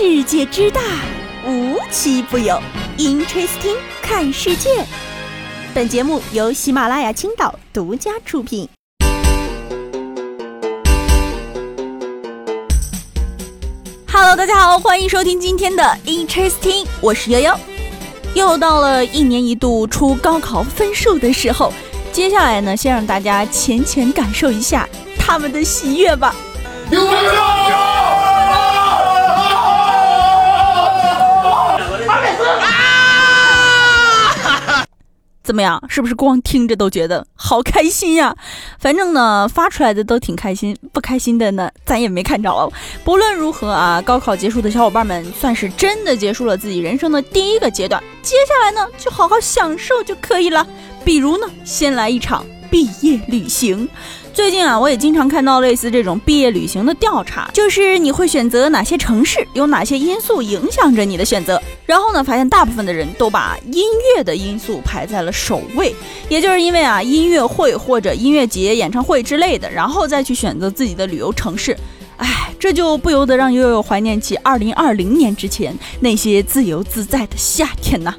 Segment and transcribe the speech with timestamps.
[0.00, 0.80] 世界之大，
[1.44, 2.56] 无奇不有。
[2.98, 4.86] Interesting，看世界。
[5.74, 8.68] 本节目由喜马拉雅青岛独家出品。
[14.12, 17.52] Hello，大家好，欢迎收听今天的 Interesting，我是悠悠。
[18.34, 21.72] 又到了一年一度出高考分数的时候，
[22.12, 24.88] 接下来呢，先让大家浅浅感受一下
[25.18, 26.32] 他们的喜悦吧。
[35.48, 35.82] 怎么样？
[35.88, 38.36] 是不是光听着都觉得好开心呀？
[38.78, 42.70] 反正呢，发出来的都挺开心，不开心的呢，咱也没看着。
[43.02, 50.66] 不论如何啊，高考结束的小伙伴们算是真的结束了自己人生的第一个阶段，接下来呢，就好好享受就可以了。
[51.02, 53.88] 比如呢，先来一场毕业旅行。
[54.38, 61.60] 最近啊，我也经常看到类似这种毕业旅行的调查，就是你会选择哪些城市，有哪些因素影响着你的选择。
[61.84, 63.82] 然后呢，发现大部分的人都把音
[64.14, 65.92] 乐的因素排在了首位，
[66.28, 71.76] 也就是因为啊，音乐会或者音乐节、演唱会之类的，然后再去选择自己的旅游城市。
[72.18, 78.14] 哎，这就不由得让悠悠怀念起二零二零年之前那些自由自在的夏天呐。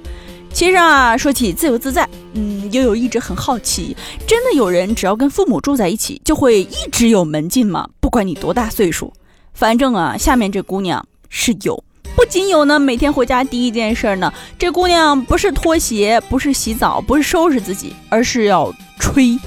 [0.59, 3.95] 其实啊，说起自由自在，嗯，悠悠一直很好奇，
[4.27, 7.87] 真的有人只要跟父母住在一起，就会一直有门禁吗？
[8.01, 9.13] 不管你多大岁数，
[9.53, 11.81] 反正啊，下面这姑娘是有，
[12.13, 19.39] 不仅有呢，每天回家第一件事呢，这姑娘不是脱鞋，不是洗澡，不是收拾自己，而是要吹，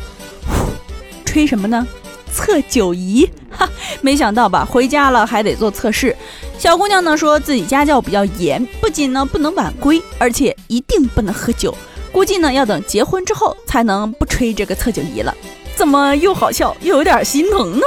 [1.27, 1.87] 吹什么呢？
[2.35, 3.69] 测酒仪， 哈，
[4.01, 4.65] 没想到吧？
[4.65, 6.17] 回家了还得做测试。
[6.59, 11.75] 小姑娘呢说自己家教比较严，不仅呢不能晚归，而且一定不能喝酒。
[12.11, 15.35] 估计呢要等结婚之后才能不吹这个测酒仪了。
[15.75, 17.87] 怎么又好笑又有点心疼呢？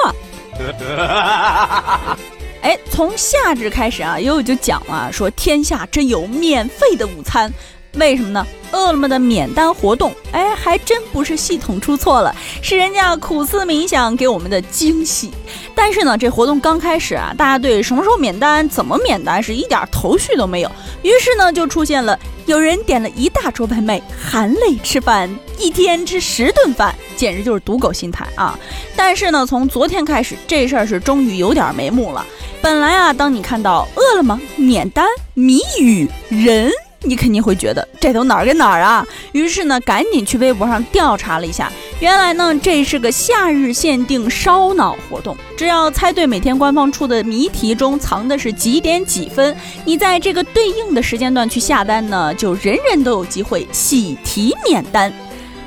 [2.62, 7.54] 哎，从夏至开始啊，悠悠就讲了，说天下真有免费的午餐。
[7.98, 8.46] 为什么呢？
[8.72, 15.32] 饿了么的免单活动，哎，还真不是系统出错了，是人家苦思冥想给我们的惊喜。
[15.74, 20.72] 但是呢，这活动刚开始啊，大家对什么时候免单、怎么免单是一点头绪都没有。
[21.04, 28.60] 于是呢，就出现了有人点了一大桌外卖，含泪吃饭，一天吃十顿饭，简直就是赌狗心态啊！
[28.96, 32.26] 但是呢，从昨天开始，这事儿是终于有点眉目了。
[32.62, 36.70] 本来啊，当你看到饿了么免单谜语人。
[37.06, 39.06] 你肯定会觉得这都哪儿跟哪儿啊？
[39.32, 49.56] 于是呢，赶紧去微博上调查了一下，原来呢，这是个夏日限定烧脑活动，只要猜对每天官方出的谜题中藏的是几点几分，
[49.86, 55.12] 你在这个对应的时间段去下单呢，就人人都有机会喜提免单。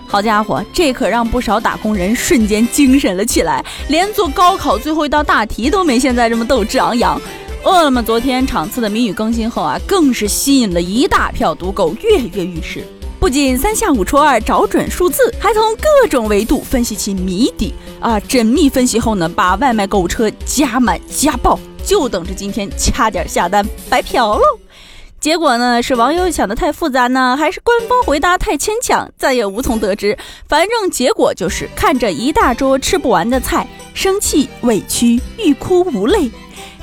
[0.07, 7.21] 好家伙，这可让不少打工人瞬间精神了起来，连做高考最后一道大题都没现在这么斗志昂扬。
[7.65, 12.87] 饿了么昨天场次的谜语更新后啊，更是吸引了一大票赌狗跃跃欲试。
[13.21, 18.19] 不仅三下五除二找准数字，还从各种维度分析其谜底啊！
[18.21, 24.43] 缜密分析后呢，把外卖购物车加满加爆，就等着今天掐点下单白嫖喽。
[25.19, 29.11] 结果呢，是网友想的太复杂呢，还是官方回答太牵强？
[29.19, 30.17] 再也无从得知。
[30.49, 36.31] 反正结果就是看着一大桌吃不完的菜，生气、委屈、欲哭无泪。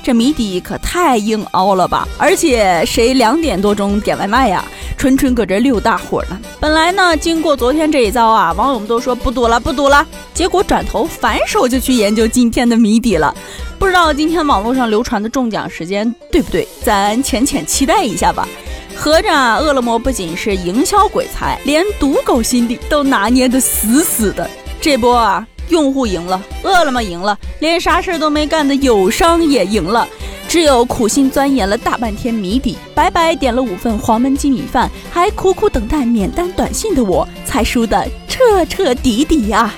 [0.02, 2.06] 这谜底可太硬凹了吧！
[2.16, 4.64] 而且谁两点多钟点外卖呀？
[4.96, 6.38] 纯纯搁这溜大伙呢。
[6.60, 10.06] 本来呢，经过昨天这一遭啊，网友们都说不赌了，不赌了。
[10.32, 13.34] 结果转头反手就去研究今天的谜底了。
[13.78, 16.66] 不知道今天网络上流传的中奖时间对不对？
[16.82, 18.46] 咱浅浅期待一下吧。
[18.94, 24.48] 合着啊，饿了么不仅是营销鬼才，连赌狗心理都拿捏得死死的。
[24.80, 25.46] 这波啊！
[25.68, 30.06] 用户赢了，饿了么赢了，连啥事儿都没干的友商也赢了。
[30.48, 39.74] 只有苦心钻研了大半天谜底，白白点了五份黄焖鸡米饭，还苦苦等待免单短信的我，才输得彻彻底底呀。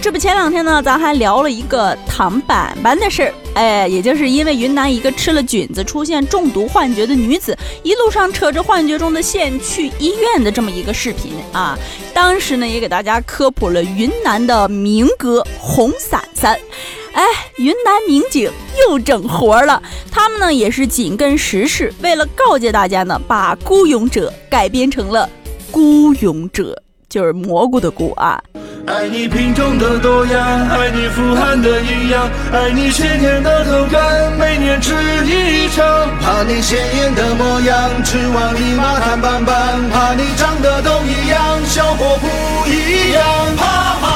[0.00, 11.76] 这不前两天呢，咱还聊了一个唐板板的事儿，哎，也就是因为云南一个吃了菌子出现中毒幻觉的女子，一路上扯着幻觉中的线去医院的这么一个视频啊。
[12.14, 16.54] 当时呢，也给大家科普了云南的民歌《红伞伞》。
[17.12, 17.24] 哎，
[17.56, 18.48] 云南民警
[18.80, 25.28] 又整活了，他们呢也是紧跟时事，为了告诫大家呢，把孤勇者改编成了
[25.72, 28.40] 孤勇者，就是蘑菇的菇啊。
[28.88, 34.94] 爱你品种的多样，爱你富含的营养，爱你鲜甜的口感，每年吃
[35.26, 35.84] 一场。
[36.20, 39.54] 怕你鲜艳的模样，吃完你妈谈棒棒，
[39.90, 42.26] 怕你长得都一样，效果不
[42.66, 43.22] 一样。
[43.58, 43.66] 怕
[44.00, 44.08] 麻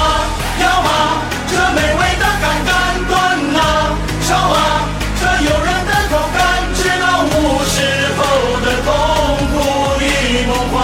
[0.60, 2.72] 要麻，这美味的口感；
[3.08, 3.12] 断
[3.52, 3.60] 辣
[4.22, 4.88] 烧啊，
[5.20, 6.40] 这诱人的口感，
[6.74, 7.30] 吃到无
[7.68, 7.76] 时
[8.16, 8.20] 候
[8.64, 8.88] 的痛
[9.52, 9.54] 苦
[10.00, 10.02] 与
[10.46, 10.74] 梦幻。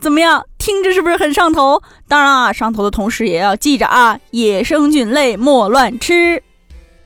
[0.00, 0.42] 怎么样？
[0.66, 1.80] 听着是不是很上头？
[2.08, 6.42] 当然啊，上头的同时也要记着啊，野生菌类莫乱吃。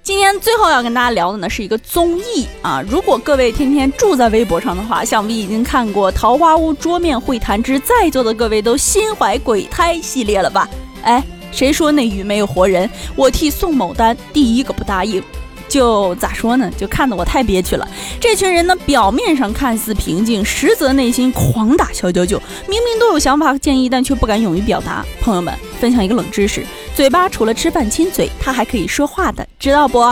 [0.02, 10.66] 今天最后要跟大家聊的呢是一个综艺啊，如果各位天天住在微博上的话，想必已经看过《桃花坞桌面会谈之在座的各位都心怀鬼胎》系列了吧？
[11.02, 11.22] 哎，
[11.52, 12.88] 谁说那鱼没有活人？
[13.14, 15.22] 我替宋某丹第一个不答应。
[15.70, 16.70] 就咋说呢？
[16.76, 17.88] 就看得我太憋屈了。
[18.20, 22.42] 这群人呢，表面上看似平静，实则内心狂打小九九。
[22.68, 25.06] 明明都有想法和建议，但却不敢勇于表达。
[25.20, 30.04] 朋友们，分享一个冷知识：嘴巴除了吃饭亲嘴，它还可以说话的，知道不？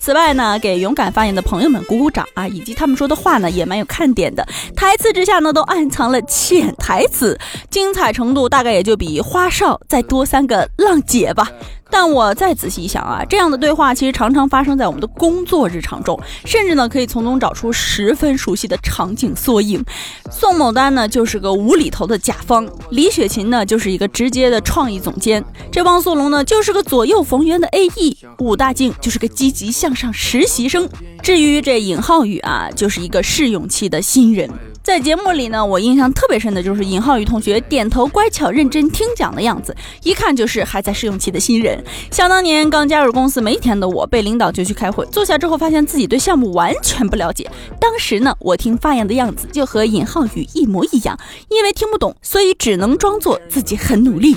[0.00, 2.48] 此外呢，给勇敢发言的朋友们鼓鼓掌啊！
[2.48, 4.46] 以及他们说的话呢，也蛮有看点的。
[4.74, 11.50] 台词之下呢，都暗藏了潜台词，精彩程度大概也就比花少再多三个浪姐吧。
[11.90, 19.84] 但我再仔细一想啊，这样的对话其实常常发生在我们的工作日常中，甚至呢可以从中找出十分熟悉的场景缩影。
[20.30, 30.88] 宋某丹呢就是个无厘头的甲方，李雪琴呢就是一个直接的创意总监，这汪苏泷呢就是个左右逢源的 AE，武大靖就是个积极向上实习生，
[31.22, 34.48] 至于这尹浩宇啊，就是一个试用期的新人。
[34.88, 41.84] 在节目里呢，我印象特别深的就是尹浩宇同学点头乖巧、认真听讲的样子，一看就是还在试用期的新人。
[42.10, 47.50] 想当年刚加入公司没一天的我，被领导叫去开会，坐下之后发现自己对项目完全不了解。
[47.78, 51.14] 当时呢，我听发言的样子就和尹浩宇一模一样，
[51.50, 54.34] 因为听不懂，所以只能装作自己很努力。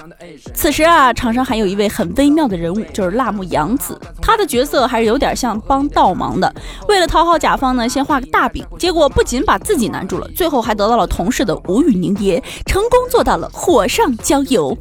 [0.54, 6.54] 此时啊，场上还有一位很微妙的人物，就是辣目洋子，他的角色还是有点像帮倒忙的。
[6.90, 10.30] 为了讨好甲方呢，先画个大饼，结果不仅把自己难住了。
[10.42, 14.76] 最后还得到了同事的无语凝噎，成功做到了火上浇油。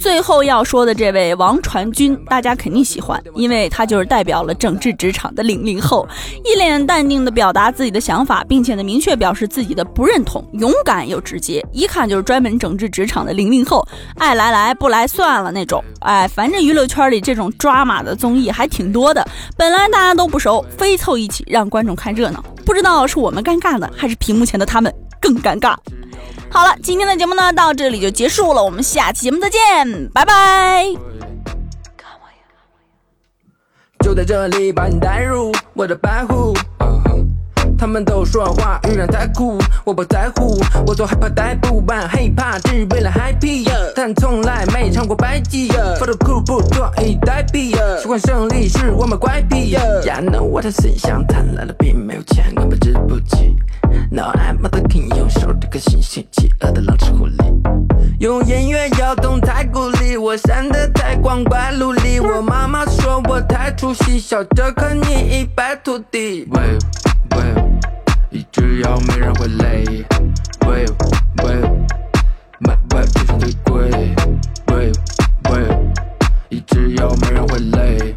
[0.00, 6.04] 最后要说的这位王传君，大家肯定喜欢，因为他就是代表了整治职场的零零后，
[6.44, 13.86] 一脸淡定的表达自己的想法，并且呢明确表示自己的不认同，勇敢又直接，一看就是专门整治职场的零零后，
[14.18, 15.80] 爱来来不来算了那种。
[16.00, 19.24] 哎，反正娱乐圈里这种抓马的综艺还挺多的，
[19.56, 24.92] 本来大家都不熟，非凑一起让观众看热闹，不知道是我们尴尬呢，还是屏幕前的他们。
[25.24, 25.74] 更尴尬。
[26.50, 30.84] 好了，今天的节目呢到这里就结束了，我们下期节目再见，拜拜。
[34.00, 36.52] 就在这里把你带入我的白虎。
[37.78, 40.58] 他们都说话语言太酷，我不在乎。
[40.86, 45.68] 我做害怕逮捕，玩 hiphop 只为了 happy，但从来没唱过白鸡。
[45.98, 49.74] 发的酷不坐以待毙，喜欢胜利是我们怪癖。
[49.74, 53.56] Yeah know 我的思想贪婪的并没有钱，根本值不起。
[54.10, 57.60] Now I'm the king，用手这个新型企鹅的狼吃狐狸，
[58.20, 62.20] 用音乐摇动太古里，我闪得太光怪陆离。
[62.20, 66.48] 我妈妈说我太出息，笑着看你一败涂地。
[68.52, 69.84] 只要没人会累
[70.60, 70.94] ，Will
[71.38, 73.90] Will，My Will 天生最贵
[74.66, 74.92] ，Will
[75.44, 75.92] Will，
[76.66, 78.16] 只要没人会累。